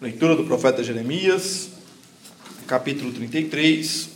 [0.00, 1.72] Leitura do profeta Jeremias,
[2.66, 4.08] capítulo 33,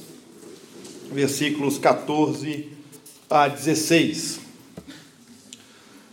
[1.12, 2.70] versículos 14
[3.28, 4.40] a 16.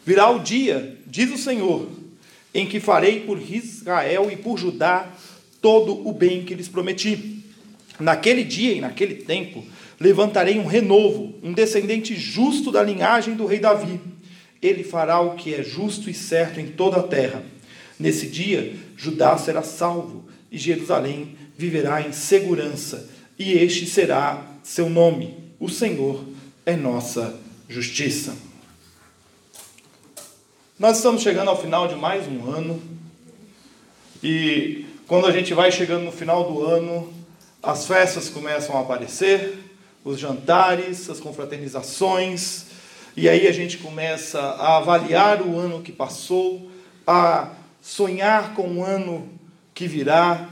[0.05, 1.88] Virá o dia, diz o Senhor,
[2.53, 5.09] em que farei por Israel e por Judá
[5.62, 7.41] todo o bem que lhes prometi.
[7.98, 9.63] Naquele dia e naquele tempo
[9.98, 14.01] levantarei um renovo, um descendente justo da linhagem do rei Davi.
[14.62, 17.41] Ele fará o que é justo e certo em toda a terra
[18.02, 25.38] Nesse dia, Judá será salvo e Jerusalém viverá em segurança, e este será seu nome:
[25.60, 26.26] o Senhor
[26.66, 28.35] é nossa justiça.
[30.80, 32.82] Nós estamos chegando ao final de mais um ano,
[34.24, 37.13] e quando a gente vai chegando no final do ano,
[37.62, 39.60] as festas começam a aparecer,
[40.04, 42.65] os jantares, as confraternizações,
[43.15, 46.71] e aí a gente começa a avaliar o ano que passou,
[47.05, 49.27] a sonhar com o ano
[49.74, 50.49] que virá,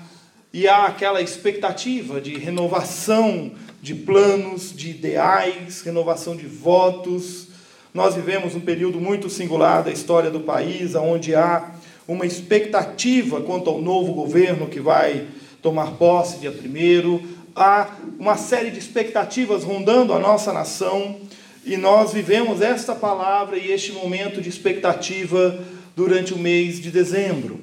[0.52, 7.50] e há aquela expectativa de renovação de planos, de ideais, renovação de votos.
[7.94, 11.72] Nós vivemos um período muito singular da história do país, onde há
[12.08, 15.28] uma expectativa quanto ao novo governo que vai
[15.62, 21.18] tomar posse dia 1 há uma série de expectativas rondando a nossa nação,
[21.66, 25.60] e nós vivemos esta palavra e este momento de expectativa
[26.00, 27.60] durante o mês de dezembro.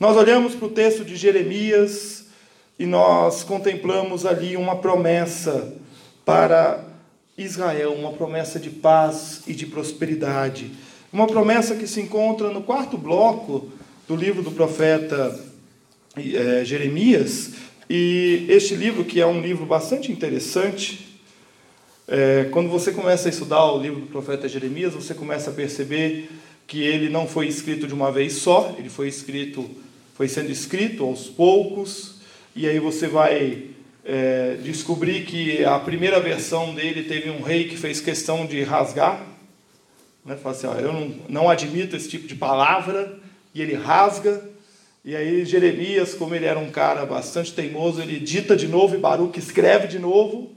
[0.00, 2.24] Nós olhamos para o texto de Jeremias
[2.78, 5.74] e nós contemplamos ali uma promessa
[6.24, 6.82] para
[7.36, 10.70] Israel, uma promessa de paz e de prosperidade.
[11.12, 13.68] Uma promessa que se encontra no quarto bloco
[14.06, 15.38] do livro do profeta
[16.16, 17.50] é, Jeremias.
[17.90, 21.20] E este livro, que é um livro bastante interessante,
[22.08, 26.30] é, quando você começa a estudar o livro do profeta Jeremias, você começa a perceber
[26.68, 29.68] que ele não foi escrito de uma vez só, ele foi escrito,
[30.14, 32.16] foi sendo escrito aos poucos,
[32.54, 33.70] e aí você vai
[34.04, 39.26] é, descobrir que a primeira versão dele teve um rei que fez questão de rasgar,
[40.22, 40.36] né?
[40.36, 43.18] Fala assim, ó, eu não, não admito esse tipo de palavra,
[43.54, 44.46] e ele rasga,
[45.02, 48.98] e aí Jeremias, como ele era um cara bastante teimoso, ele dita de novo e
[48.98, 50.52] Baruch escreve de novo,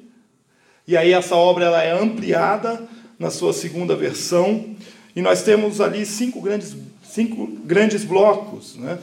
[0.85, 2.85] e aí essa obra ela é ampliada
[3.17, 4.75] na sua segunda versão,
[5.16, 8.75] e nós temos ali cinco grandes, cinco grandes blocos.
[8.75, 8.97] Né?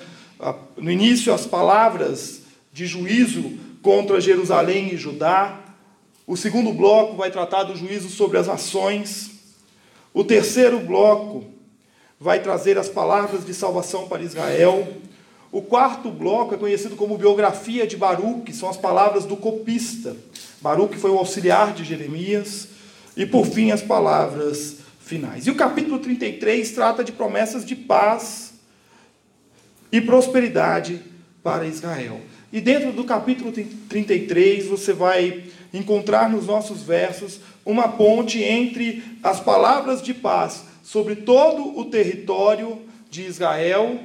[0.77, 2.43] No início, as palavras
[2.73, 5.59] de juízo contra Jerusalém e Judá.
[6.27, 9.31] O segundo bloco vai tratar do juízo sobre as nações.
[10.13, 11.45] O terceiro bloco
[12.21, 14.87] vai trazer as palavras de salvação para Israel.
[15.51, 20.17] O quarto bloco é conhecido como biografia de Baruch, que são as palavras do copista.
[20.61, 22.69] Baruch foi o auxiliar de Jeremias.
[23.17, 24.77] E por fim, as palavras
[25.09, 25.47] finais.
[25.47, 28.53] E o capítulo 33 trata de promessas de paz
[29.91, 31.01] e prosperidade
[31.43, 32.21] para Israel.
[32.53, 33.53] E dentro do capítulo
[33.89, 41.17] 33 você vai encontrar nos nossos versos uma ponte entre as palavras de paz sobre
[41.17, 42.81] todo o território
[43.11, 44.01] de Israel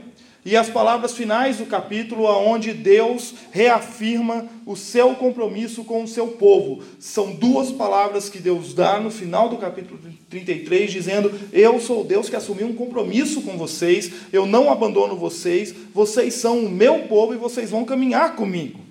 [0.46, 6.28] e as palavras finais do capítulo, onde Deus reafirma o seu compromisso com o seu
[6.28, 6.84] povo.
[7.00, 10.00] São duas palavras que Deus dá no final do capítulo
[10.30, 15.74] 33, dizendo: Eu sou Deus que assumiu um compromisso com vocês, eu não abandono vocês,
[15.94, 18.81] vocês são o meu povo e vocês vão caminhar comigo.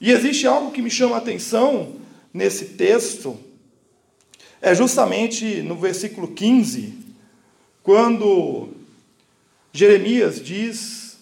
[0.00, 1.94] E existe algo que me chama a atenção
[2.32, 3.36] nesse texto,
[4.62, 6.94] é justamente no versículo 15,
[7.82, 8.75] quando
[9.76, 11.18] Jeremias diz: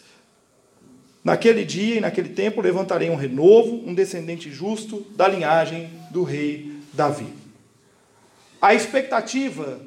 [1.25, 6.71] Naquele dia e naquele tempo levantarei um renovo, um descendente justo da linhagem do rei
[6.93, 7.27] Davi.
[8.63, 9.81] A expectativa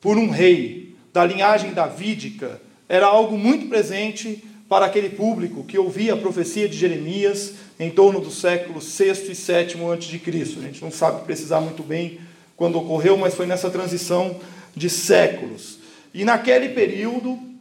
[0.00, 6.14] por um rei da linhagem davídica era algo muito presente para aquele público que ouvia
[6.14, 10.58] a profecia de Jeremias em torno do século VI e VII a.C.
[10.60, 12.20] A gente não sabe precisar muito bem
[12.56, 14.38] quando ocorreu, mas foi nessa transição
[14.76, 15.78] de séculos.
[16.14, 17.55] E naquele período,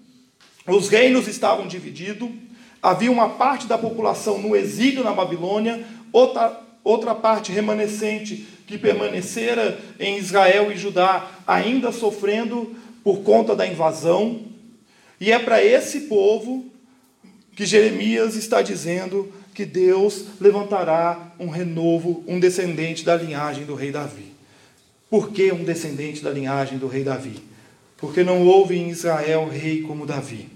[0.67, 2.29] os reinos estavam divididos,
[2.81, 9.79] havia uma parte da população no exílio na Babilônia, outra, outra parte remanescente que permanecera
[9.99, 14.41] em Israel e Judá, ainda sofrendo por conta da invasão.
[15.19, 16.65] E é para esse povo
[17.55, 23.91] que Jeremias está dizendo que Deus levantará um renovo, um descendente da linhagem do rei
[23.91, 24.33] Davi.
[25.09, 27.41] Por que um descendente da linhagem do rei Davi?
[27.97, 30.54] Porque não houve em Israel rei como Davi.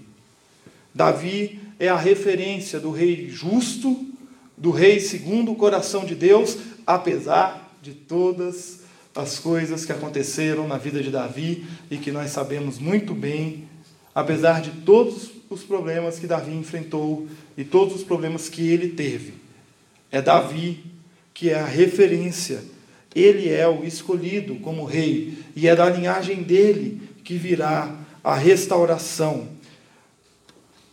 [0.94, 4.06] Davi é a referência do rei justo,
[4.56, 8.80] do rei segundo o coração de Deus, apesar de todas
[9.14, 13.68] as coisas que aconteceram na vida de Davi e que nós sabemos muito bem,
[14.14, 17.26] apesar de todos os problemas que Davi enfrentou
[17.56, 19.34] e todos os problemas que ele teve.
[20.12, 20.84] É Davi
[21.32, 22.62] que é a referência,
[23.14, 29.48] ele é o escolhido como rei, e é da linhagem dele que virá a restauração.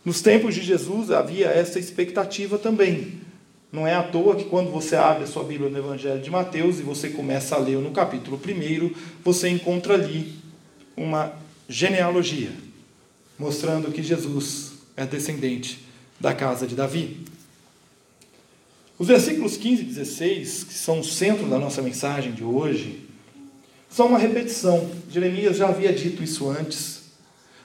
[0.08, 3.20] Nos tempos de Jesus havia essa expectativa também.
[3.70, 6.78] Não é à toa que quando você abre a sua Bíblia no Evangelho de Mateus
[6.78, 8.90] e você começa a ler no capítulo 1,
[9.22, 10.32] você encontra ali
[10.96, 11.34] uma
[11.68, 12.50] genealogia,
[13.38, 15.84] mostrando que Jesus é descendente
[16.18, 17.26] da casa de Davi.
[18.98, 23.06] Os versículos 15 e 16, que são o centro da nossa mensagem de hoje,
[23.90, 24.90] são uma repetição.
[25.10, 26.97] Jeremias já havia dito isso antes,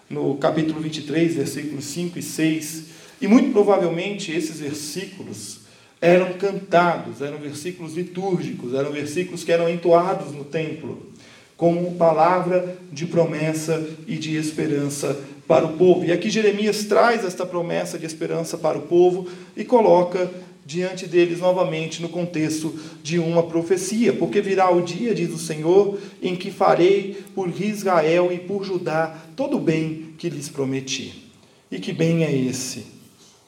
[0.09, 2.83] no capítulo 23, versículos 5 e 6,
[3.21, 5.61] e muito provavelmente esses versículos
[6.01, 11.11] eram cantados, eram versículos litúrgicos, eram versículos que eram entoados no templo,
[11.55, 15.17] como palavra de promessa e de esperança
[15.47, 16.03] para o povo.
[16.03, 20.29] E aqui Jeremias traz esta promessa de esperança para o povo e coloca
[20.65, 25.99] diante deles novamente no contexto de uma profecia, porque virá o dia, diz o Senhor,
[26.21, 31.31] em que farei por Israel e por Judá todo o bem que lhes prometi.
[31.69, 32.85] E que bem é esse?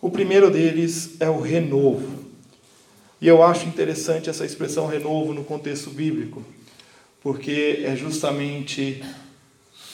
[0.01, 2.25] O primeiro deles é o renovo.
[3.21, 6.43] E eu acho interessante essa expressão renovo no contexto bíblico,
[7.21, 9.01] porque é justamente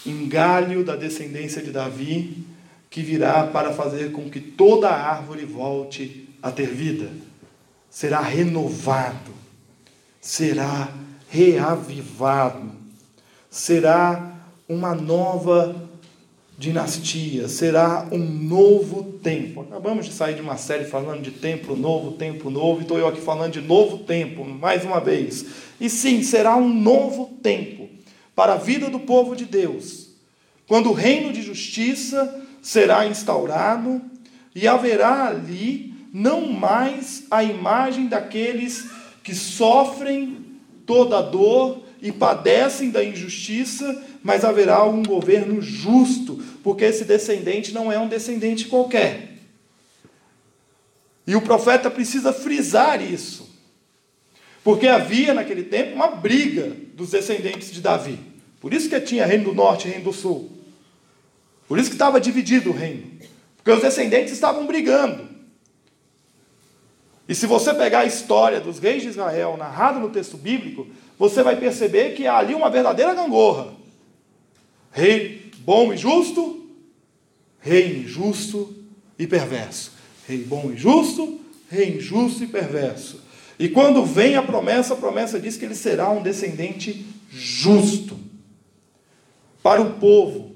[0.05, 2.45] engalho da descendência de Davi
[2.89, 7.09] que virá para fazer com que toda a árvore volte a ter vida.
[7.89, 9.31] Será renovado,
[10.19, 10.93] será
[11.29, 12.71] reavivado,
[13.49, 14.35] será
[14.67, 15.89] uma nova
[16.57, 19.61] dinastia, será um novo tempo.
[19.61, 23.07] Acabamos de sair de uma série falando de templo novo, tempo novo, e estou eu
[23.07, 25.45] aqui falando de novo tempo, mais uma vez.
[25.79, 27.89] E sim, será um novo tempo
[28.35, 30.09] para a vida do povo de Deus,
[30.67, 34.01] quando o reino de justiça será instaurado
[34.55, 38.89] e haverá ali não mais a imagem daqueles
[39.23, 40.45] que sofrem
[40.85, 47.71] toda a dor e padecem da injustiça, mas haverá um governo justo, porque esse descendente
[47.71, 49.37] não é um descendente qualquer.
[51.25, 53.49] E o profeta precisa frisar isso,
[54.63, 58.19] porque havia naquele tempo uma briga dos descendentes de Davi.
[58.59, 60.51] Por isso que tinha reino do norte e reino do sul.
[61.67, 63.11] Por isso que estava dividido o reino.
[63.57, 65.30] Porque os descendentes estavam brigando.
[67.31, 70.85] E se você pegar a história dos reis de Israel, narrada no texto bíblico,
[71.17, 73.73] você vai perceber que há ali uma verdadeira gangorra.
[74.91, 76.69] Rei bom e justo,
[77.57, 78.75] rei injusto
[79.17, 79.93] e perverso.
[80.27, 81.39] Rei bom e justo,
[81.69, 83.21] rei injusto e perverso.
[83.57, 88.19] E quando vem a promessa, a promessa diz que ele será um descendente justo.
[89.63, 90.53] Para o povo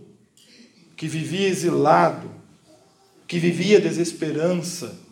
[0.97, 2.29] que vivia exilado,
[3.25, 5.04] que vivia desesperança,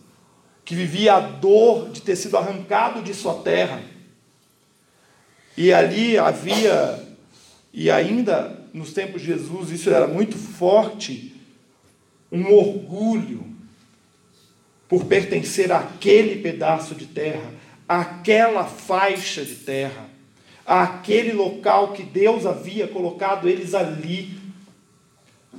[0.65, 3.81] que vivia a dor de ter sido arrancado de sua terra,
[5.55, 6.99] e ali havia,
[7.71, 11.35] e ainda nos tempos de Jesus, isso era muito forte,
[12.31, 13.45] um orgulho
[14.89, 17.51] por pertencer àquele pedaço de terra,
[17.87, 20.09] àquela faixa de terra,
[20.65, 24.42] àquele local que Deus havia colocado eles ali.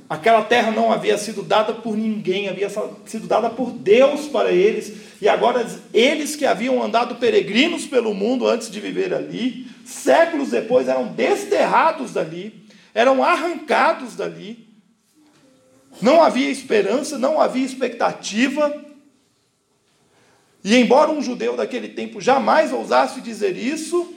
[0.07, 2.69] Aquela terra não havia sido dada por ninguém, havia
[3.05, 8.47] sido dada por Deus para eles, e agora eles que haviam andado peregrinos pelo mundo
[8.47, 14.67] antes de viver ali, séculos depois eram desterrados dali, eram arrancados dali.
[16.01, 18.83] Não havia esperança, não havia expectativa.
[20.63, 24.13] E embora um judeu daquele tempo jamais ousasse dizer isso,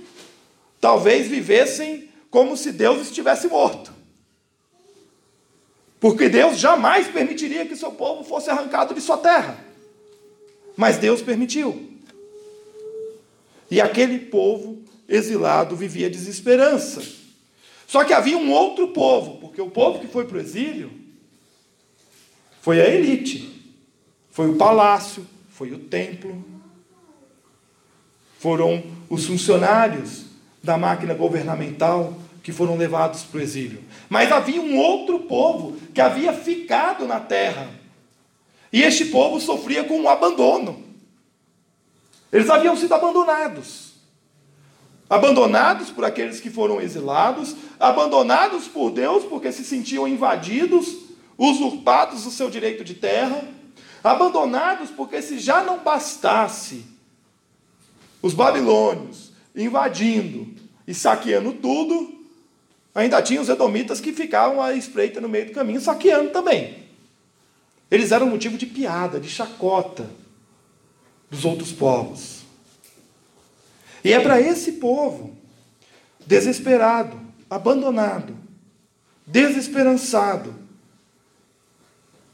[0.80, 3.97] talvez vivessem como se Deus estivesse morto.
[6.00, 9.58] Porque Deus jamais permitiria que seu povo fosse arrancado de sua terra.
[10.76, 11.90] Mas Deus permitiu.
[13.70, 14.78] E aquele povo
[15.08, 17.02] exilado vivia desesperança.
[17.86, 20.90] Só que havia um outro povo, porque o povo que foi para o exílio
[22.60, 23.72] foi a elite,
[24.30, 26.44] foi o palácio, foi o templo,
[28.38, 30.26] foram os funcionários
[30.62, 32.14] da máquina governamental
[32.48, 33.84] que foram levados para o exílio.
[34.08, 37.68] Mas havia um outro povo que havia ficado na terra.
[38.72, 40.82] E este povo sofria com um abandono.
[42.32, 43.96] Eles haviam sido abandonados.
[45.10, 50.88] Abandonados por aqueles que foram exilados, abandonados por Deus porque se sentiam invadidos,
[51.36, 53.46] usurpados do seu direito de terra,
[54.02, 56.82] abandonados porque se já não bastasse
[58.22, 60.48] os babilônios invadindo
[60.86, 62.17] e saqueando tudo,
[62.98, 66.88] ainda tinha os edomitas que ficavam à espreita no meio do caminho, saqueando também.
[67.90, 70.10] Eles eram motivo de piada, de chacota
[71.30, 72.42] dos outros povos.
[74.04, 75.36] E é para esse povo,
[76.26, 78.36] desesperado, abandonado,
[79.26, 80.54] desesperançado,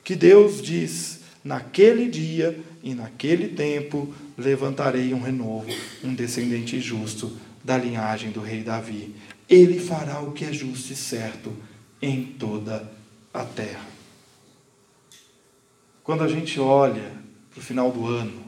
[0.03, 5.69] que Deus diz: naquele dia e naquele tempo levantarei um renovo,
[6.03, 9.15] um descendente justo da linhagem do rei Davi.
[9.55, 11.53] Ele fará o que é justo e certo
[12.03, 12.91] em toda
[13.33, 13.87] a terra.
[16.03, 17.13] Quando a gente olha
[17.53, 18.43] para o final do ano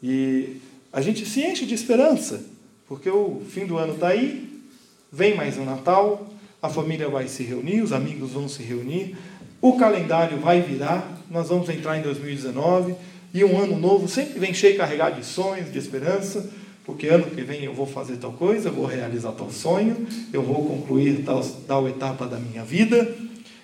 [0.00, 0.60] e
[0.92, 2.44] a gente se enche de esperança,
[2.86, 4.62] porque o fim do ano está aí,
[5.10, 9.16] vem mais um Natal, a família vai se reunir, os amigos vão se reunir,
[9.60, 12.94] o calendário vai virar, nós vamos entrar em 2019
[13.34, 16.48] e um ano novo sempre vem cheio carregado de sonhos, de esperança
[16.84, 20.42] porque ano que vem eu vou fazer tal coisa, eu vou realizar tal sonho, eu
[20.42, 23.16] vou concluir tal, tal etapa da minha vida.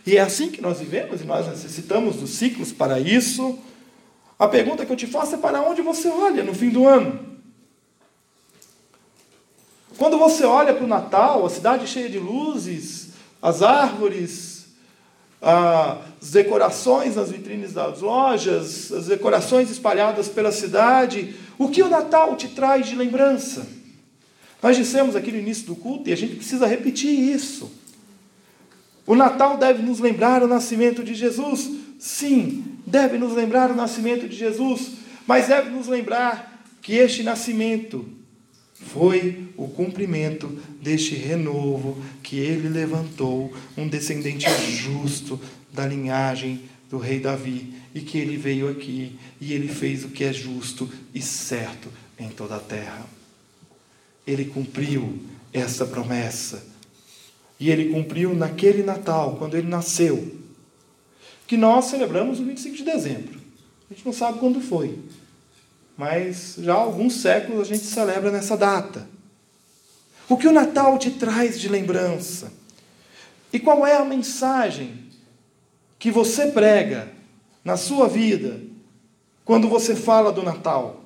[0.07, 3.59] E é assim que nós vivemos e nós necessitamos dos ciclos para isso.
[4.39, 7.19] A pergunta que eu te faço é para onde você olha no fim do ano?
[9.99, 13.09] Quando você olha para o Natal, a cidade cheia de luzes,
[13.41, 14.56] as árvores,
[15.41, 22.37] as decorações nas vitrines das lojas, as decorações espalhadas pela cidade, o que o Natal
[22.37, 23.67] te traz de lembrança?
[24.63, 27.71] Nós dissemos aqui no início do culto e a gente precisa repetir isso.
[29.07, 31.71] O Natal deve nos lembrar o nascimento de Jesus?
[31.99, 34.93] Sim, deve nos lembrar o nascimento de Jesus,
[35.27, 38.16] mas deve nos lembrar que este nascimento
[38.81, 40.49] foi o cumprimento
[40.81, 45.41] deste renovo que ele levantou, um descendente justo
[45.73, 50.25] da linhagem do rei Davi e que ele veio aqui e ele fez o que
[50.25, 53.07] é justo e certo em toda a terra.
[54.27, 55.21] Ele cumpriu
[55.53, 56.67] essa promessa.
[57.59, 60.37] E ele cumpriu naquele Natal, quando ele nasceu,
[61.47, 63.41] que nós celebramos o 25 de dezembro.
[63.91, 64.99] A gente não sabe quando foi,
[65.97, 69.09] mas já há alguns séculos a gente celebra nessa data.
[70.29, 72.53] O que o Natal te traz de lembrança?
[73.53, 75.07] E qual é a mensagem
[75.99, 77.09] que você prega
[77.65, 78.61] na sua vida
[79.45, 81.05] quando você fala do Natal?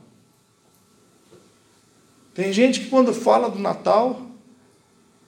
[2.35, 4.23] Tem gente que quando fala do Natal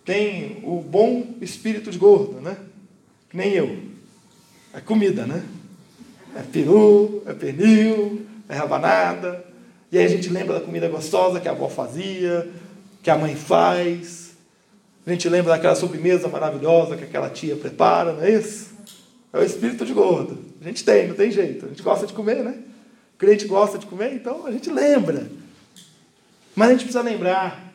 [0.04, 2.56] tem o bom espírito de gordo, né?
[3.30, 3.82] Que nem eu.
[4.72, 5.44] É comida, né?
[6.34, 9.51] É peru, é pernil, é rabanada.
[9.92, 12.50] E aí a gente lembra da comida gostosa que a avó fazia,
[13.02, 14.30] que a mãe faz.
[15.06, 18.70] A gente lembra daquela sobremesa maravilhosa que aquela tia prepara, não é isso?
[19.34, 20.38] É o espírito de gordo.
[20.62, 21.66] A gente tem, não tem jeito.
[21.66, 22.54] A gente gosta de comer, né?
[23.14, 25.30] O crente gosta de comer, então a gente lembra.
[26.56, 27.70] Mas a gente precisa lembrar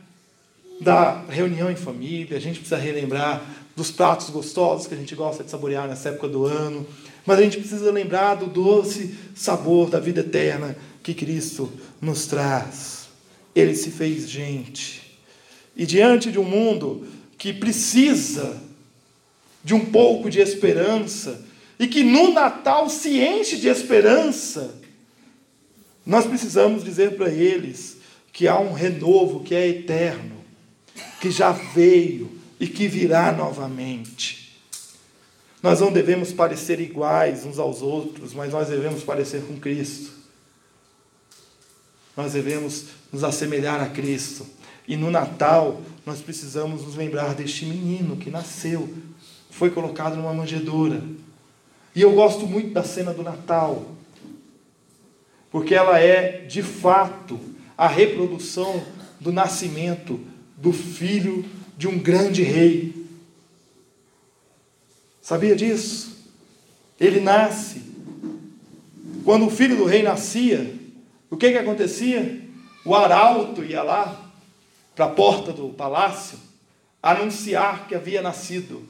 [0.82, 3.44] da reunião em família, a gente precisa relembrar
[3.76, 6.84] dos pratos gostosos que a gente gosta de saborear nessa época do ano.
[7.28, 11.70] Mas a gente precisa lembrar do doce sabor da vida eterna que Cristo
[12.00, 13.10] nos traz.
[13.54, 15.20] Ele se fez gente.
[15.76, 17.06] E diante de um mundo
[17.38, 18.58] que precisa
[19.62, 21.46] de um pouco de esperança,
[21.78, 24.74] e que no Natal se enche de esperança,
[26.06, 27.98] nós precisamos dizer para eles
[28.32, 30.38] que há um renovo que é eterno,
[31.20, 34.47] que já veio e que virá novamente.
[35.68, 40.12] Nós não devemos parecer iguais uns aos outros, mas nós devemos parecer com Cristo.
[42.16, 44.46] Nós devemos nos assemelhar a Cristo.
[44.88, 48.94] E no Natal, nós precisamos nos lembrar deste menino que nasceu,
[49.50, 51.04] foi colocado numa manjedoura
[51.98, 53.88] e eu gosto muito da cena do Natal,
[55.52, 57.40] porque ela é, de fato,
[57.78, 58.82] a reprodução
[59.20, 60.20] do nascimento
[60.56, 61.44] do filho
[61.76, 62.97] de um grande rei.
[65.28, 66.16] Sabia disso?
[66.98, 67.82] Ele nasce.
[69.26, 70.74] Quando o filho do rei nascia,
[71.30, 72.48] o que, que acontecia?
[72.86, 74.32] O arauto ia lá
[74.96, 76.40] para a porta do palácio
[77.04, 78.88] anunciar que havia nascido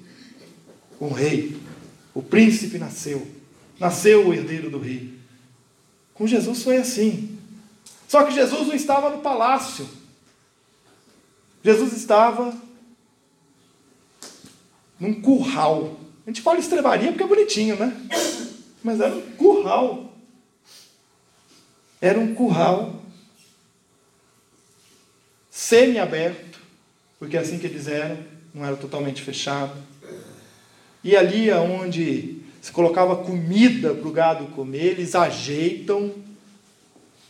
[1.02, 1.60] um rei.
[2.14, 3.28] O príncipe nasceu.
[3.80, 5.18] Nasceu o herdeiro do rei.
[6.14, 7.36] Com Jesus foi assim.
[8.08, 9.90] Só que Jesus não estava no palácio.
[11.64, 12.56] Jesus estava
[15.00, 15.97] num curral.
[16.28, 17.96] A gente fala estrebaria porque é bonitinho, né?
[18.84, 20.14] Mas era um curral.
[22.02, 23.02] Era um curral
[25.50, 26.60] semi-aberto,
[27.18, 28.18] porque é assim que eles eram,
[28.54, 29.74] não era totalmente fechado.
[31.02, 36.14] E ali aonde se colocava comida para o gado comer, eles ajeitam,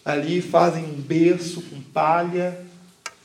[0.03, 2.65] ali fazem um berço com palha,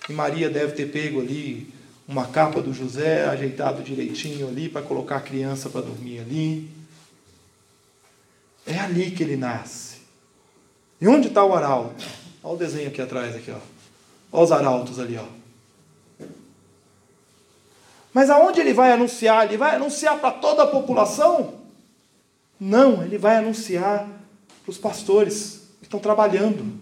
[0.07, 1.73] e Maria deve ter pego ali
[2.07, 6.71] uma capa do José, ajeitado direitinho ali, para colocar a criança para dormir ali.
[8.67, 9.97] É ali que ele nasce.
[11.01, 12.05] E onde está o arauto?
[12.43, 13.59] Olha o desenho aqui atrás, aqui, ó.
[14.31, 15.27] Olha os arautos ali, ó.
[18.13, 19.47] Mas aonde ele vai anunciar?
[19.47, 21.55] Ele vai anunciar para toda a população?
[22.61, 24.07] Não, ele vai anunciar
[24.63, 26.81] para os pastores que estão trabalhando.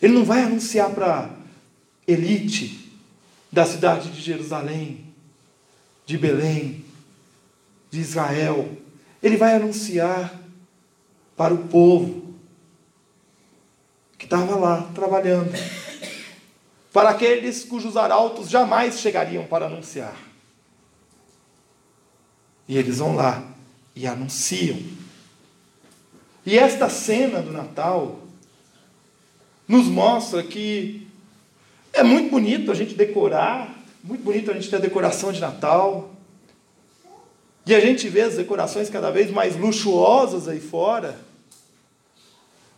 [0.00, 1.30] Ele não vai anunciar para
[2.06, 2.83] elite
[3.54, 5.14] da cidade de Jerusalém,
[6.04, 6.84] de Belém,
[7.88, 8.68] de Israel.
[9.22, 10.34] Ele vai anunciar
[11.36, 12.34] para o povo
[14.18, 15.52] que estava lá trabalhando,
[16.92, 20.16] para aqueles cujos arautos jamais chegariam para anunciar.
[22.66, 23.44] E eles vão lá
[23.94, 24.80] e anunciam.
[26.44, 28.18] E esta cena do Natal
[29.68, 31.03] nos mostra que
[31.94, 36.10] é muito bonito a gente decorar, muito bonito a gente ter a decoração de Natal.
[37.66, 41.18] E a gente vê as decorações cada vez mais luxuosas aí fora.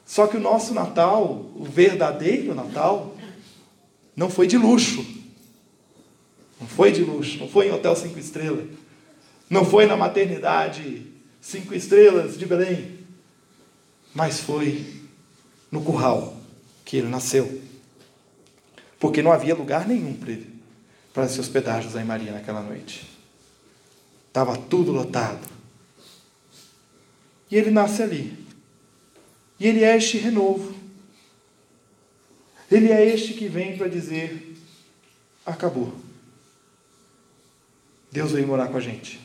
[0.05, 3.17] Só que o nosso Natal, o verdadeiro Natal,
[4.15, 5.05] não foi de luxo.
[6.61, 8.67] Não foi de luxo, não foi em hotel cinco estrelas.
[9.49, 11.07] Não foi na maternidade
[11.41, 12.99] cinco estrelas de Belém,
[14.15, 14.85] mas foi
[15.71, 16.37] no curral
[16.85, 17.66] que ele nasceu.
[19.07, 20.53] Porque não havia lugar nenhum para ele,
[21.15, 23.07] para se hospedar José e Maria naquela noite.
[24.27, 25.47] Estava tudo lotado.
[27.49, 28.37] E ele nasce ali.
[29.61, 30.75] E ele é este renovo.
[32.69, 34.57] Ele é este que vem para dizer:
[35.47, 35.95] acabou.
[38.11, 39.21] Deus veio morar com a gente.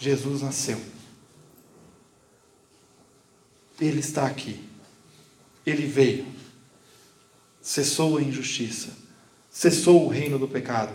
[0.00, 0.80] Jesus nasceu.
[3.80, 4.68] Ele está aqui.
[5.64, 6.35] Ele veio.
[7.66, 8.90] Cessou a injustiça.
[9.50, 10.92] Cessou o reino do pecado.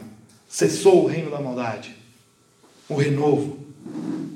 [0.47, 1.93] Cessou o reino da maldade.
[2.88, 3.60] O renovo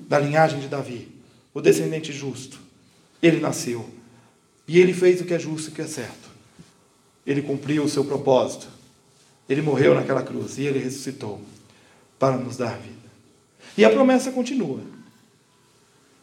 [0.10, 1.08] da linhagem de Davi.
[1.54, 2.60] O descendente justo.
[3.24, 3.90] Ele nasceu.
[4.68, 6.30] E ele fez o que é justo e o que é certo.
[7.26, 8.68] Ele cumpriu o seu propósito.
[9.48, 11.40] Ele morreu naquela cruz e ele ressuscitou
[12.20, 13.10] para nos dar vida.
[13.78, 14.82] E a promessa continua.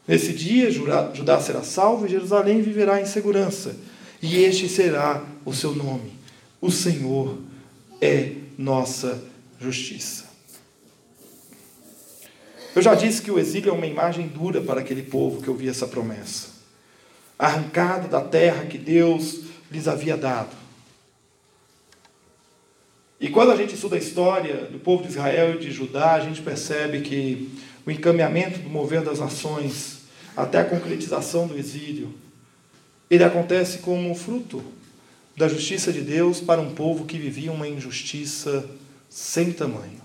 [0.07, 3.75] Nesse dia, Judá será salvo e Jerusalém viverá em segurança.
[4.23, 6.13] E este será o seu nome.
[6.61, 7.37] O Senhor
[8.01, 9.21] é nossa
[9.61, 10.31] justiça.
[12.75, 15.71] Eu já disse que o exílio é uma imagem dura para aquele povo que ouvia
[15.71, 16.49] essa promessa.
[17.37, 20.57] Arrancado da terra que Deus lhes havia dado.
[23.21, 26.21] E quando a gente estuda a história do povo de Israel e de Judá, a
[26.21, 27.51] gente percebe que
[27.85, 30.03] o encaminhamento do mover das nações
[30.37, 32.13] até a concretização do exílio,
[33.15, 34.63] ele acontece como fruto
[35.37, 38.69] da justiça de Deus para um povo que vivia uma injustiça
[39.09, 40.01] sem tamanho.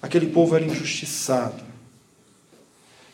[0.00, 1.62] Aquele povo era injustiçado.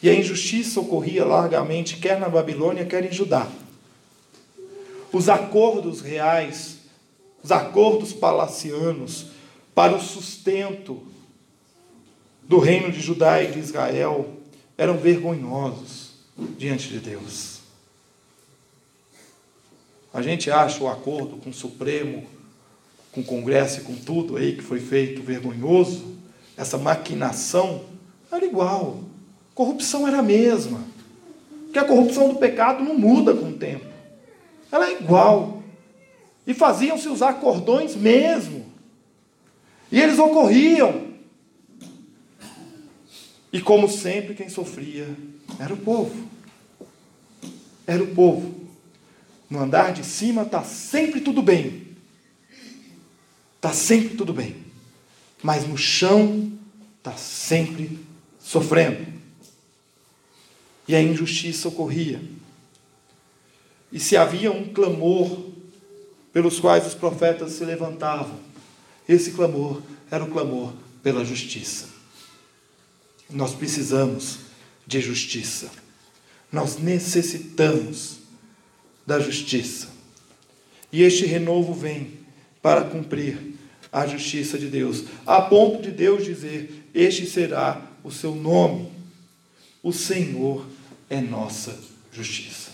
[0.02, 3.48] E a injustiça ocorria largamente, quer na Babilônia, quer em Judá.
[5.12, 6.74] Os acordos reais
[7.44, 9.26] os acordos palacianos
[9.74, 11.02] para o sustento
[12.42, 14.30] do reino de Judá e de Israel
[14.78, 16.12] eram vergonhosos
[16.56, 17.53] diante de Deus.
[20.14, 22.24] A gente acha o acordo com o Supremo,
[23.11, 26.14] com o Congresso e com tudo aí que foi feito vergonhoso,
[26.57, 27.83] essa maquinação
[28.31, 29.00] era igual.
[29.57, 30.81] Corrupção era a mesma.
[31.64, 33.87] Porque a corrupção do pecado não muda com o tempo.
[34.70, 35.64] Ela é igual.
[36.46, 38.66] E faziam-se usar cordões mesmo.
[39.90, 41.09] E eles ocorriam.
[43.53, 45.09] E como sempre, quem sofria
[45.59, 46.29] era o povo.
[47.85, 48.63] Era o povo.
[49.48, 51.88] No andar de cima está sempre tudo bem.
[53.57, 54.57] Está sempre tudo bem.
[55.42, 56.52] Mas no chão
[56.98, 57.98] está sempre
[58.40, 59.07] sofrendo.
[60.87, 62.22] E a injustiça ocorria.
[63.92, 65.50] E se havia um clamor
[66.33, 68.38] pelos quais os profetas se levantavam.
[69.09, 69.80] Esse clamor
[70.11, 71.88] era o clamor pela justiça.
[73.30, 74.38] Nós precisamos
[74.87, 75.70] de justiça.
[76.50, 78.18] Nós necessitamos
[79.06, 79.88] da justiça.
[80.92, 82.18] E este renovo vem
[82.62, 83.54] para cumprir
[83.92, 88.90] a justiça de Deus, a ponto de Deus dizer: Este será o seu nome.
[89.82, 90.66] O Senhor
[91.10, 91.78] é nossa
[92.12, 92.70] justiça.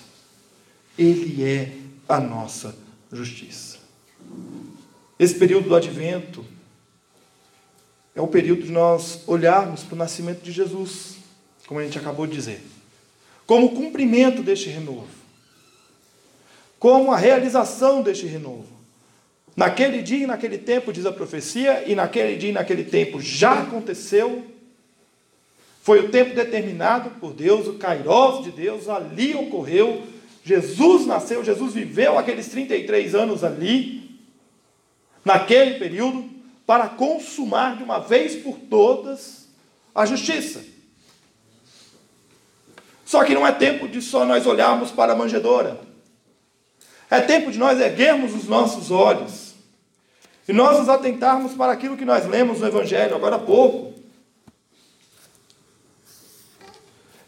[0.98, 1.72] Ele é
[2.08, 2.74] a nossa
[3.12, 3.78] justiça.
[5.18, 6.44] Esse período do advento
[8.14, 11.16] é o período de nós olharmos para o nascimento de Jesus,
[11.66, 12.62] como a gente acabou de dizer,
[13.46, 15.19] como cumprimento deste renovo,
[16.80, 18.66] como a realização deste renovo.
[19.54, 23.60] Naquele dia e naquele tempo, diz a profecia, e naquele dia e naquele tempo já
[23.60, 24.46] aconteceu.
[25.82, 30.04] Foi o tempo determinado por Deus, o Kairos de Deus, ali ocorreu.
[30.42, 34.18] Jesus nasceu, Jesus viveu aqueles 33 anos ali,
[35.22, 36.24] naquele período,
[36.66, 39.48] para consumar de uma vez por todas
[39.94, 40.64] a justiça.
[43.04, 45.89] Só que não é tempo de só nós olharmos para a manjedoura.
[47.11, 49.55] É tempo de nós erguermos os nossos olhos
[50.49, 53.92] e nós nos atentarmos para aquilo que nós lemos no Evangelho agora há pouco.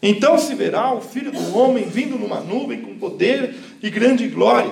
[0.01, 4.71] Então se verá o Filho do Homem vindo numa nuvem com poder e grande glória.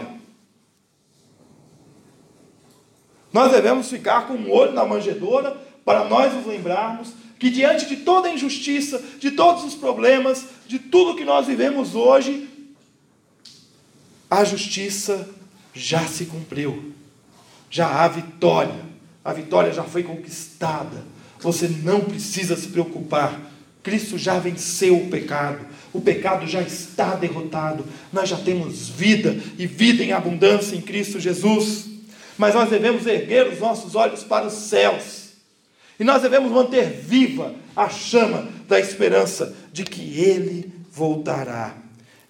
[3.31, 7.97] Nós devemos ficar com um olho na manjedoura para nós nos lembrarmos que diante de
[7.97, 12.50] toda a injustiça, de todos os problemas, de tudo que nós vivemos hoje,
[14.31, 15.27] a justiça
[15.73, 16.93] já se cumpriu.
[17.69, 18.79] Já há vitória.
[19.25, 21.03] A vitória já foi conquistada.
[21.41, 23.37] Você não precisa se preocupar.
[23.83, 25.65] Cristo já venceu o pecado.
[25.91, 27.85] O pecado já está derrotado.
[28.13, 31.89] Nós já temos vida e vida em abundância em Cristo Jesus.
[32.37, 35.31] Mas nós devemos erguer os nossos olhos para os céus.
[35.99, 41.75] E nós devemos manter viva a chama da esperança de que Ele voltará.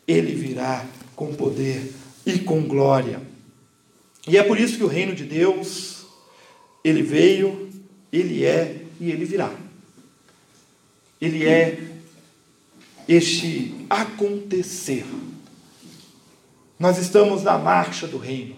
[0.08, 0.84] Ele virá
[1.22, 1.94] com poder
[2.26, 3.22] e com glória.
[4.28, 6.08] E é por isso que o reino de Deus,
[6.84, 7.70] ele veio,
[8.12, 9.54] ele é e ele virá.
[11.22, 11.80] Ele é
[13.08, 15.06] este acontecer.
[16.80, 18.56] Nós estamos na marcha do reino.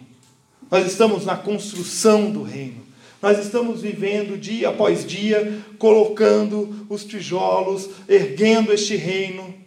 [0.71, 2.81] Nós estamos na construção do reino.
[3.21, 9.62] Nós estamos vivendo dia após dia, colocando os tijolos, erguendo este reino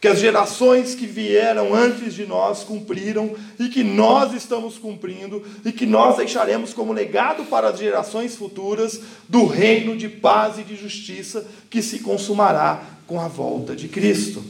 [0.00, 5.72] que as gerações que vieram antes de nós cumpriram e que nós estamos cumprindo e
[5.72, 10.76] que nós deixaremos como legado para as gerações futuras do reino de paz e de
[10.76, 14.44] justiça que se consumará com a volta de Cristo.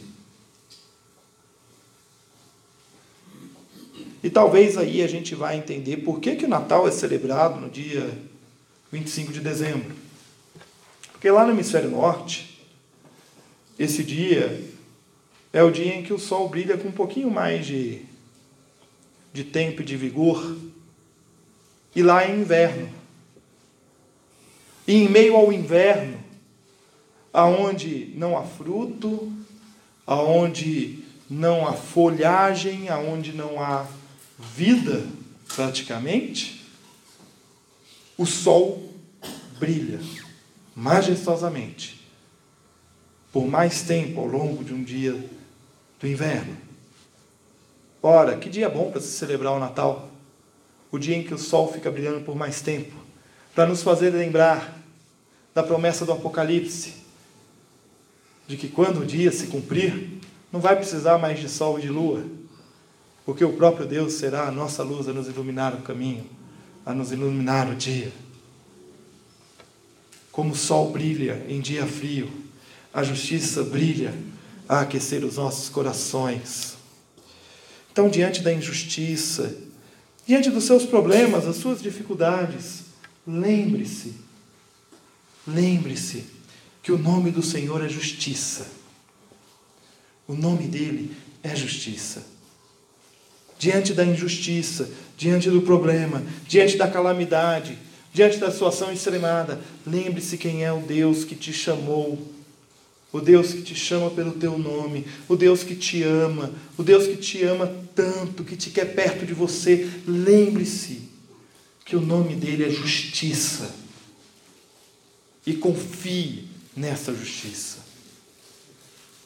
[4.23, 7.71] E talvez aí a gente vai entender por que, que o Natal é celebrado no
[7.71, 8.11] dia
[8.91, 9.95] 25 de dezembro.
[11.13, 12.61] Porque lá no hemisfério norte,
[13.79, 14.77] esse dia
[15.53, 18.03] é o dia em que o sol brilha com um pouquinho mais de,
[19.33, 20.57] de tempo e de vigor.
[21.95, 22.89] E lá é inverno.
[24.87, 26.19] E em meio ao inverno,
[27.33, 29.33] aonde não há fruto,
[30.07, 33.87] aonde não há folhagem, aonde não há
[34.39, 35.07] vida,
[35.55, 36.65] praticamente,
[38.17, 38.93] o sol
[39.59, 40.01] brilha
[40.75, 41.99] majestosamente
[43.33, 45.19] por mais tempo ao longo de um dia
[46.01, 46.57] do inverno.
[48.03, 50.11] Ora, que dia bom para se celebrar o Natal!
[50.91, 52.95] O dia em que o sol fica brilhando por mais tempo,
[53.55, 54.79] para nos fazer lembrar
[55.55, 56.95] da promessa do Apocalipse,
[58.47, 60.19] de que quando o dia se cumprir,
[60.51, 62.25] não vai precisar mais de sol e de lua,
[63.27, 66.25] porque o próprio Deus será a nossa luz a nos iluminar o caminho,
[66.87, 68.11] a nos iluminar o dia.
[70.33, 72.31] Como o sol brilha em dia frio,
[72.95, 74.15] a justiça brilha
[74.69, 76.77] a aquecer os nossos corações.
[77.91, 79.57] Então, diante da injustiça,
[80.27, 82.83] diante dos seus problemas, das suas dificuldades,
[83.27, 84.15] lembre-se,
[85.47, 86.25] lembre-se
[86.83, 88.67] que o nome do Senhor é justiça.
[90.27, 92.25] O nome dele é justiça.
[93.59, 97.77] Diante da injustiça, diante do problema, diante da calamidade,
[98.13, 102.38] diante da situação extremada, lembre-se quem é o Deus que te chamou
[103.13, 107.07] o Deus que te chama pelo teu nome, o Deus que te ama, o Deus
[107.07, 109.89] que te ama tanto, que te quer perto de você.
[110.07, 111.09] Lembre-se
[111.85, 113.75] que o nome dele é justiça.
[115.47, 117.79] E confie nessa justiça.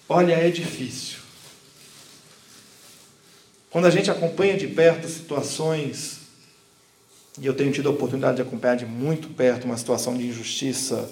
[0.09, 1.18] Olha, é difícil.
[3.68, 6.18] Quando a gente acompanha de perto situações,
[7.40, 11.11] e eu tenho tido a oportunidade de acompanhar de muito perto uma situação de injustiça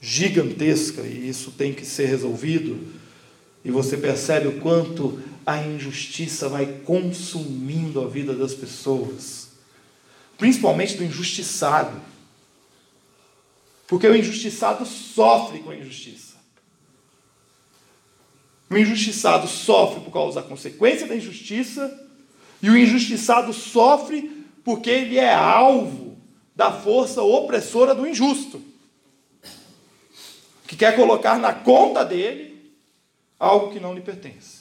[0.00, 2.78] gigantesca e isso tem que ser resolvido.
[3.64, 9.48] E você percebe o quanto a injustiça vai consumindo a vida das pessoas,
[10.36, 12.00] principalmente do injustiçado.
[13.86, 16.36] Porque o injustiçado sofre com a injustiça.
[18.70, 22.06] O injustiçado sofre por causa da consequência da injustiça,
[22.62, 26.18] e o injustiçado sofre porque ele é alvo
[26.54, 28.60] da força opressora do injusto,
[30.78, 32.72] quer colocar na conta dele
[33.38, 34.58] algo que não lhe pertence.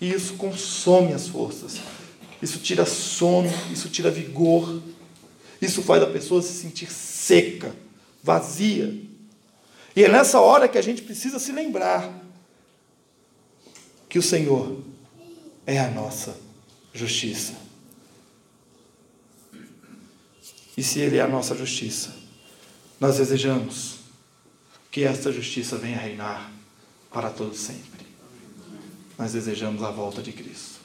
[0.00, 1.78] E isso consome as forças,
[2.42, 4.82] isso tira sono, isso tira vigor,
[5.62, 7.74] isso faz a pessoa se sentir seca,
[8.22, 8.92] vazia.
[9.94, 12.12] E é nessa hora que a gente precisa se lembrar
[14.08, 14.82] que o Senhor
[15.64, 16.36] é a nossa
[16.92, 17.54] justiça.
[20.76, 22.14] E se Ele é a nossa justiça,
[23.00, 23.95] nós desejamos
[24.96, 26.50] que esta justiça venha reinar
[27.12, 28.06] para todos sempre.
[29.18, 30.80] Nós desejamos a volta de Cristo.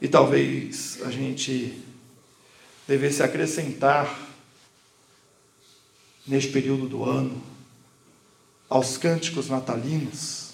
[0.00, 1.82] E talvez a gente
[2.86, 4.16] devesse acrescentar
[6.24, 7.42] neste período do ano
[8.68, 10.52] aos cânticos natalinos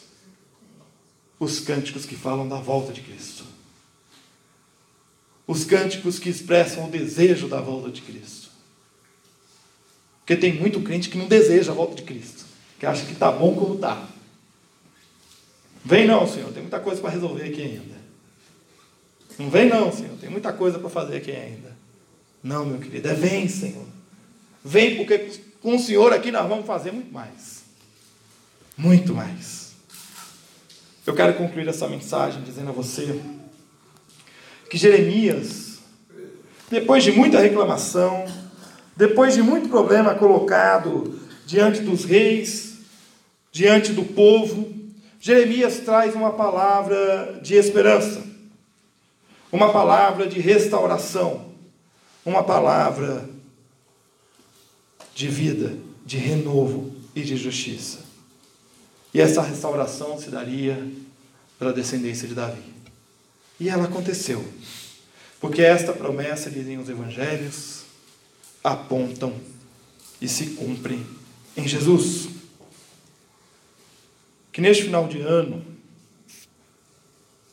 [1.38, 3.44] os cânticos que falam da volta de Cristo.
[5.46, 8.39] Os cânticos que expressam o desejo da volta de Cristo.
[10.20, 12.44] Porque tem muito crente que não deseja a volta de Cristo,
[12.78, 14.09] que acha que está bom como está.
[15.85, 18.00] Vem não, Senhor, tem muita coisa para resolver aqui ainda.
[19.38, 21.74] Não vem não, Senhor, tem muita coisa para fazer aqui ainda.
[22.42, 23.87] Não, meu querido, é vem, Senhor.
[24.62, 27.61] Vem, porque com o Senhor aqui nós vamos fazer muito mais.
[28.76, 29.72] Muito mais.
[31.06, 33.20] Eu quero concluir essa mensagem dizendo a você
[34.68, 35.78] que Jeremias,
[36.70, 38.24] depois de muita reclamação,
[39.00, 42.74] depois de muito problema colocado diante dos reis,
[43.50, 44.74] diante do povo,
[45.18, 48.22] Jeremias traz uma palavra de esperança,
[49.50, 51.46] uma palavra de restauração,
[52.26, 53.26] uma palavra
[55.14, 58.00] de vida, de renovo e de justiça.
[59.14, 60.86] E essa restauração se daria
[61.58, 62.74] pela descendência de Davi.
[63.58, 64.44] E ela aconteceu.
[65.40, 67.79] Porque esta promessa, dizem os evangelhos,
[68.62, 69.34] apontam
[70.20, 71.06] e se cumprem
[71.56, 72.28] em Jesus.
[74.52, 75.64] Que neste final de ano,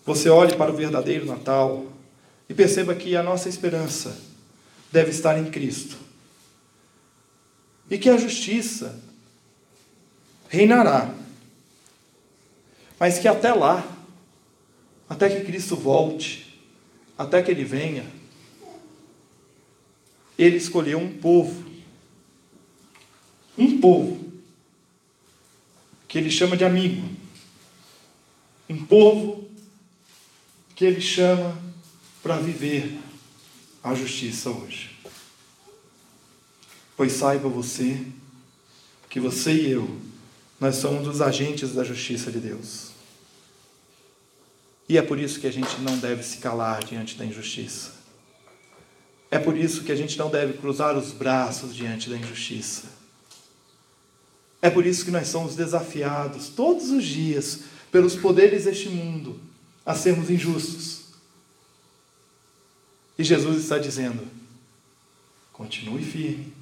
[0.05, 1.85] você olhe para o verdadeiro Natal
[2.49, 4.17] e perceba que a nossa esperança
[4.91, 5.97] deve estar em Cristo.
[7.89, 8.99] E que a justiça
[10.49, 11.13] reinará.
[12.99, 13.85] Mas que até lá,
[15.09, 16.61] até que Cristo volte,
[17.17, 18.05] até que Ele venha,
[20.37, 21.65] Ele escolheu um povo.
[23.57, 24.31] Um povo.
[26.07, 27.07] Que Ele chama de amigo.
[28.69, 29.49] Um povo
[30.75, 31.57] que Ele chama
[32.21, 32.99] para viver
[33.83, 34.91] a justiça hoje.
[36.95, 38.05] Pois saiba você
[39.09, 39.99] que você e eu,
[40.59, 42.91] nós somos os agentes da justiça de Deus.
[44.89, 47.96] E é por isso que a gente não deve se calar diante da injustiça.
[49.29, 52.97] É por isso que a gente não deve cruzar os braços diante da injustiça.
[54.61, 57.61] É por isso que nós somos desafiados todos os dias
[57.91, 59.39] pelos poderes deste mundo
[59.85, 61.05] a sermos injustos.
[63.17, 64.27] E Jesus está dizendo:
[65.51, 66.53] continue firme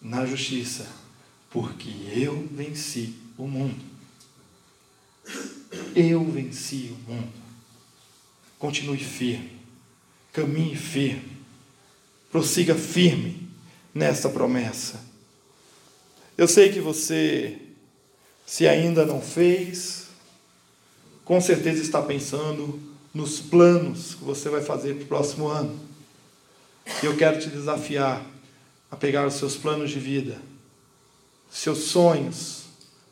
[0.00, 0.86] na justiça,
[1.50, 3.84] porque eu venci o mundo.
[5.94, 7.32] Eu venci o mundo.
[8.58, 9.52] Continue firme,
[10.32, 11.27] caminhe firme,
[12.30, 13.48] prossiga firme
[13.94, 15.00] nessa promessa.
[16.36, 17.58] Eu sei que você,
[18.46, 20.06] se ainda não fez,
[21.24, 22.80] com certeza está pensando
[23.12, 25.78] nos planos que você vai fazer para o próximo ano.
[27.02, 28.24] E eu quero te desafiar
[28.90, 30.38] a pegar os seus planos de vida,
[31.50, 32.64] seus sonhos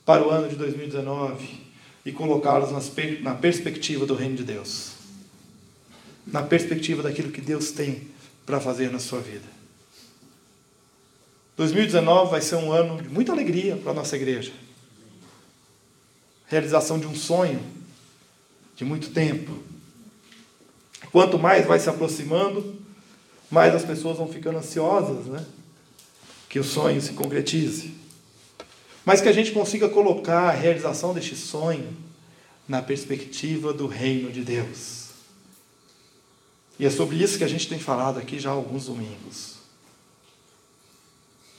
[0.04, 1.66] para o ano de 2019
[2.04, 2.70] e colocá-los
[3.20, 4.92] na perspectiva do reino de Deus,
[6.26, 8.08] na perspectiva daquilo que Deus tem
[8.46, 9.56] para fazer na sua vida.
[11.56, 14.52] 2019 vai ser um ano de muita alegria para a nossa igreja.
[16.46, 17.60] Realização de um sonho
[18.76, 19.58] de muito tempo.
[21.10, 22.76] Quanto mais vai se aproximando,
[23.50, 25.44] mais as pessoas vão ficando ansiosas, né?
[26.48, 27.94] Que o sonho se concretize.
[29.04, 31.96] Mas que a gente consiga colocar a realização deste sonho
[32.68, 35.05] na perspectiva do reino de Deus.
[36.78, 39.54] E é sobre isso que a gente tem falado aqui já há alguns domingos.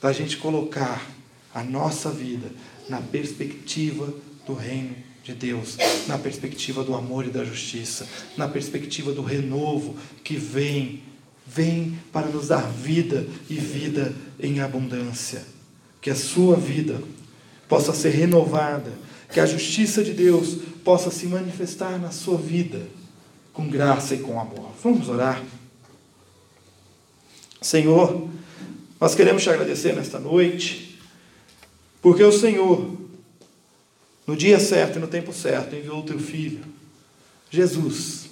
[0.00, 1.04] Da gente colocar
[1.52, 2.50] a nossa vida
[2.88, 4.12] na perspectiva
[4.46, 5.76] do reino de Deus,
[6.06, 11.02] na perspectiva do amor e da justiça, na perspectiva do renovo que vem
[11.46, 15.42] vem para nos dar vida e vida em abundância.
[16.00, 17.02] Que a sua vida
[17.66, 18.92] possa ser renovada
[19.32, 22.86] que a justiça de Deus possa se manifestar na sua vida
[23.58, 24.70] com graça e com amor.
[24.84, 25.42] Vamos orar.
[27.60, 28.28] Senhor,
[29.00, 30.96] nós queremos te agradecer nesta noite,
[32.00, 32.88] porque o Senhor,
[34.24, 36.60] no dia certo e no tempo certo, enviou o teu filho,
[37.50, 38.28] Jesus.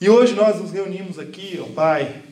[0.00, 2.22] E hoje nós nos reunimos aqui, ó Pai,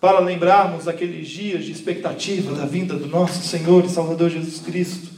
[0.00, 5.10] para lembrarmos aqueles dias de expectativa da vinda do nosso Senhor e Salvador Jesus Cristo.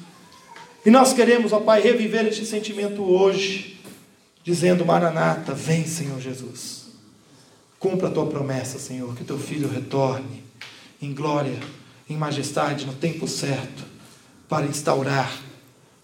[0.85, 3.78] E nós queremos, ó Pai, reviver este sentimento hoje,
[4.49, 6.89] dizendo: Maranata, vem, Senhor Jesus.
[7.79, 10.43] Cumpra a tua promessa, Senhor, que teu filho retorne
[11.03, 11.61] em glória,
[12.09, 13.85] em majestade, no tempo certo,
[14.49, 15.31] para instaurar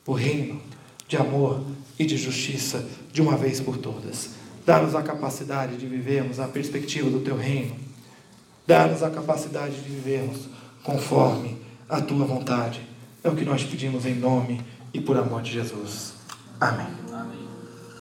[0.06, 0.60] o reino
[1.08, 1.64] de amor
[1.98, 4.30] e de justiça de uma vez por todas.
[4.66, 7.74] Dá-nos a capacidade de vivermos a perspectiva do teu reino.
[8.66, 10.48] Dá-nos a capacidade de vivermos
[10.82, 11.56] conforme
[11.88, 12.82] a tua vontade.
[13.22, 14.60] É o que nós pedimos em nome
[14.92, 16.12] e por amor de Jesus.
[16.60, 17.03] Amém.